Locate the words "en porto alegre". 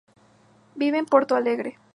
0.97-1.77